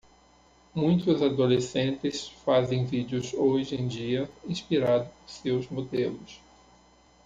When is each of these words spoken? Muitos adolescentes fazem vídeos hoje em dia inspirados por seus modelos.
Muitos 0.73 1.21
adolescentes 1.21 2.27
fazem 2.43 2.85
vídeos 2.85 3.35
hoje 3.35 3.75
em 3.75 3.87
dia 3.87 4.27
inspirados 4.47 5.07
por 5.27 5.29
seus 5.29 5.69
modelos. 5.69 6.39